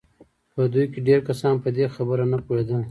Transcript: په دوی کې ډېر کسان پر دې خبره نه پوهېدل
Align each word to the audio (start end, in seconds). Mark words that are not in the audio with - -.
په 0.53 0.61
دوی 0.73 0.85
کې 0.91 0.99
ډېر 1.07 1.19
کسان 1.29 1.55
پر 1.63 1.69
دې 1.77 1.85
خبره 1.95 2.25
نه 2.31 2.37
پوهېدل 2.45 2.79